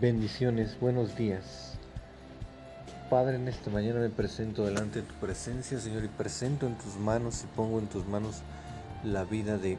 Bendiciones, 0.00 0.78
buenos 0.78 1.16
días. 1.16 1.72
Padre, 3.10 3.34
en 3.34 3.48
esta 3.48 3.68
mañana 3.68 3.98
me 3.98 4.10
presento 4.10 4.64
delante 4.64 5.00
de 5.02 5.08
tu 5.08 5.14
presencia, 5.14 5.80
Señor, 5.80 6.04
y 6.04 6.08
presento 6.08 6.68
en 6.68 6.76
tus 6.76 6.94
manos 6.94 7.42
y 7.42 7.56
pongo 7.56 7.80
en 7.80 7.88
tus 7.88 8.06
manos 8.06 8.42
la 9.02 9.24
vida 9.24 9.58
de 9.58 9.76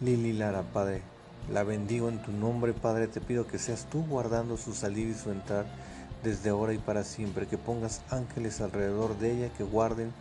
Lili 0.00 0.32
Lara, 0.32 0.62
Padre. 0.62 1.02
La 1.52 1.64
bendigo 1.64 2.08
en 2.08 2.22
tu 2.22 2.32
nombre, 2.32 2.72
Padre. 2.72 3.08
Te 3.08 3.20
pido 3.20 3.46
que 3.46 3.58
seas 3.58 3.84
tú 3.90 4.06
guardando 4.06 4.56
su 4.56 4.72
salir 4.72 5.08
y 5.08 5.14
su 5.14 5.30
entrar 5.30 5.66
desde 6.22 6.48
ahora 6.48 6.72
y 6.72 6.78
para 6.78 7.04
siempre. 7.04 7.46
Que 7.46 7.58
pongas 7.58 8.00
ángeles 8.08 8.62
alrededor 8.62 9.18
de 9.18 9.32
ella 9.32 9.48
que 9.58 9.64
guarden 9.64 10.14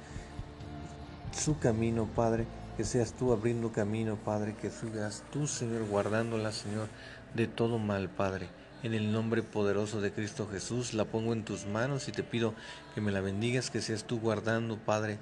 su 1.31 1.57
camino, 1.57 2.05
Padre 2.13 2.47
que 2.75 2.83
seas 2.83 3.13
tú 3.13 3.31
abriendo 3.31 3.71
camino, 3.71 4.17
Padre, 4.17 4.55
que 4.55 4.69
seas 4.69 5.23
tú, 5.31 5.47
Señor, 5.47 5.85
guardándola, 5.87 6.51
Señor, 6.51 6.87
de 7.33 7.47
todo 7.47 7.77
mal, 7.77 8.09
Padre. 8.09 8.47
En 8.81 8.93
el 8.93 9.11
nombre 9.11 9.43
poderoso 9.43 10.01
de 10.01 10.11
Cristo 10.11 10.47
Jesús, 10.51 10.93
la 10.93 11.05
pongo 11.05 11.33
en 11.33 11.45
tus 11.45 11.65
manos 11.65 12.07
y 12.07 12.11
te 12.11 12.23
pido 12.23 12.53
que 12.95 13.01
me 13.01 13.11
la 13.11 13.21
bendigas, 13.21 13.69
que 13.69 13.81
seas 13.81 14.03
tú 14.03 14.19
guardando, 14.19 14.77
Padre, 14.77 15.19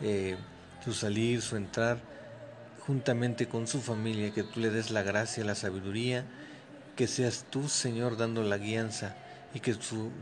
eh, 0.00 0.36
su 0.84 0.92
salir, 0.92 1.40
su 1.40 1.56
entrar, 1.56 1.98
juntamente 2.86 3.48
con 3.48 3.66
su 3.66 3.80
familia, 3.80 4.32
que 4.32 4.42
tú 4.42 4.60
le 4.60 4.70
des 4.70 4.90
la 4.90 5.02
gracia, 5.02 5.44
la 5.44 5.54
sabiduría, 5.54 6.24
que 6.96 7.06
seas 7.06 7.46
tú, 7.48 7.68
Señor, 7.68 8.16
dando 8.16 8.42
la 8.42 8.58
guianza 8.58 9.14
y 9.54 9.60
que 9.60 9.74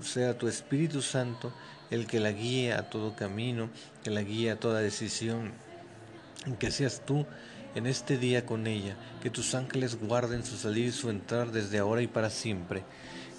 sea 0.03 0.39
tu 0.39 0.47
Espíritu 0.47 1.03
Santo 1.03 1.53
el 1.91 2.06
que 2.06 2.20
la 2.20 2.33
guíe 2.33 2.73
a 2.73 2.91
todo 2.91 3.17
camino, 3.17 3.70
que 4.05 4.11
la 4.11 4.23
guíe 4.23 4.51
a 4.51 4.61
toda 4.61 4.81
decisión 4.81 5.53
que 6.55 6.70
seas 6.70 7.02
tú 7.05 7.27
en 7.74 7.86
este 7.86 8.16
día 8.16 8.46
con 8.46 8.66
ella, 8.66 8.96
que 9.23 9.30
tus 9.30 9.55
ángeles 9.55 9.98
guarden 10.00 10.45
su 10.45 10.56
salir 10.56 10.86
y 10.86 10.92
su 10.92 11.10
entrar 11.10 11.50
desde 11.50 11.78
ahora 11.78 12.02
y 12.02 12.06
para 12.06 12.30
siempre, 12.30 12.84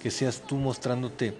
que 0.00 0.10
seas 0.10 0.42
tú 0.46 0.56
mostrándote 0.56 1.34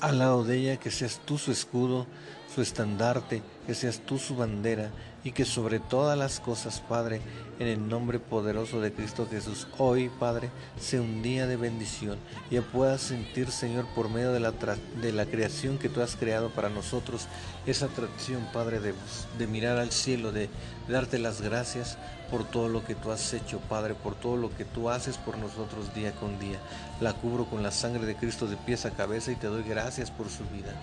al 0.00 0.18
lado 0.18 0.44
de 0.44 0.56
ella, 0.58 0.76
que 0.76 0.90
seas 0.90 1.20
tú 1.24 1.38
su 1.38 1.50
escudo, 1.50 2.06
su 2.54 2.62
estandarte, 2.62 3.42
que 3.70 3.76
seas 3.76 4.00
tú 4.00 4.18
su 4.18 4.34
bandera 4.34 4.90
y 5.22 5.30
que 5.30 5.44
sobre 5.44 5.78
todas 5.78 6.18
las 6.18 6.40
cosas, 6.40 6.80
Padre, 6.80 7.20
en 7.60 7.68
el 7.68 7.88
nombre 7.88 8.18
poderoso 8.18 8.80
de 8.80 8.92
Cristo 8.92 9.28
Jesús, 9.30 9.68
hoy, 9.78 10.10
Padre, 10.18 10.50
sea 10.76 11.00
un 11.00 11.22
día 11.22 11.46
de 11.46 11.56
bendición 11.56 12.18
y 12.50 12.58
puedas 12.58 13.00
sentir, 13.00 13.52
Señor, 13.52 13.86
por 13.94 14.08
medio 14.08 14.32
de 14.32 14.40
la, 14.40 14.50
de 14.50 15.12
la 15.12 15.24
creación 15.24 15.78
que 15.78 15.88
tú 15.88 16.00
has 16.02 16.16
creado 16.16 16.50
para 16.50 16.68
nosotros, 16.68 17.28
esa 17.64 17.86
atracción, 17.86 18.44
Padre, 18.52 18.80
de, 18.80 18.92
de 19.38 19.46
mirar 19.46 19.78
al 19.78 19.92
cielo, 19.92 20.32
de, 20.32 20.48
de 20.88 20.92
darte 20.92 21.20
las 21.20 21.40
gracias 21.40 21.96
por 22.28 22.42
todo 22.42 22.68
lo 22.68 22.84
que 22.84 22.96
tú 22.96 23.12
has 23.12 23.32
hecho, 23.34 23.60
Padre, 23.68 23.94
por 23.94 24.16
todo 24.16 24.36
lo 24.36 24.52
que 24.56 24.64
tú 24.64 24.90
haces 24.90 25.16
por 25.16 25.38
nosotros 25.38 25.94
día 25.94 26.10
con 26.10 26.40
día. 26.40 26.58
La 27.00 27.12
cubro 27.12 27.44
con 27.44 27.62
la 27.62 27.70
sangre 27.70 28.04
de 28.04 28.16
Cristo 28.16 28.48
de 28.48 28.56
pies 28.56 28.84
a 28.84 28.90
cabeza 28.90 29.30
y 29.30 29.36
te 29.36 29.46
doy 29.46 29.62
gracias 29.62 30.10
por 30.10 30.28
su 30.28 30.42
vida. 30.46 30.74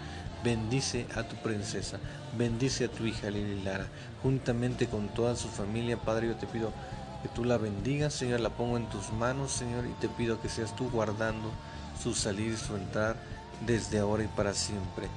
Bendice 0.44 1.08
a 1.16 1.24
tu 1.24 1.36
princesa, 1.38 1.98
bendice 2.38 2.86
a 2.86 2.92
tu 2.92 3.06
hija 3.06 3.30
Lili 3.32 3.64
Lara, 3.64 3.88
juntamente 4.22 4.88
con 4.88 5.10
toda 5.10 5.36
su 5.36 5.48
familia, 5.48 5.98
Padre, 5.98 6.28
yo 6.28 6.36
te 6.36 6.46
pido 6.46 6.72
que 7.24 7.30
tú 7.30 7.44
la 7.44 7.58
bendigas, 7.58 8.14
Señor, 8.14 8.42
la 8.42 8.52
pongo 8.52 8.78
en 8.78 8.88
tus 8.88 9.12
manos, 9.12 9.52
Señor, 9.52 9.86
y 9.88 9.94
te 10.00 10.08
pido 10.08 10.40
que 10.40 10.48
seas 10.48 10.76
tú 10.76 10.90
guardando 10.92 11.52
su 12.02 12.14
salir 12.14 12.54
y 12.54 12.58
su 12.58 12.76
entrar 12.76 13.16
desde 13.66 14.00
ahora 14.00 14.24
y 14.24 14.28
para 14.28 14.54
siempre. 14.54 15.08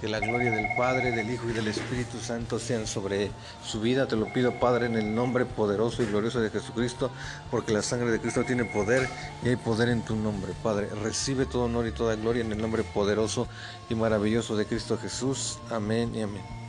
Que 0.00 0.08
la 0.08 0.20
gloria 0.20 0.50
del 0.50 0.66
Padre, 0.76 1.10
del 1.10 1.30
Hijo 1.30 1.50
y 1.50 1.52
del 1.52 1.68
Espíritu 1.68 2.18
Santo 2.18 2.58
sean 2.58 2.86
sobre 2.86 3.30
su 3.62 3.80
vida. 3.80 4.08
Te 4.08 4.16
lo 4.16 4.32
pido, 4.32 4.58
Padre, 4.58 4.86
en 4.86 4.96
el 4.96 5.14
nombre 5.14 5.44
poderoso 5.44 6.02
y 6.02 6.06
glorioso 6.06 6.40
de 6.40 6.50
Jesucristo, 6.50 7.10
porque 7.50 7.72
la 7.72 7.82
sangre 7.82 8.10
de 8.10 8.20
Cristo 8.20 8.44
tiene 8.44 8.64
poder 8.64 9.08
y 9.44 9.50
hay 9.50 9.56
poder 9.56 9.90
en 9.90 10.02
tu 10.02 10.16
nombre, 10.16 10.52
Padre. 10.62 10.88
Recibe 11.02 11.44
todo 11.44 11.64
honor 11.64 11.86
y 11.86 11.92
toda 11.92 12.16
gloria 12.16 12.42
en 12.42 12.52
el 12.52 12.58
nombre 12.58 12.82
poderoso 12.82 13.46
y 13.90 13.94
maravilloso 13.94 14.56
de 14.56 14.66
Cristo 14.66 14.96
Jesús. 14.96 15.58
Amén 15.70 16.14
y 16.14 16.22
amén. 16.22 16.59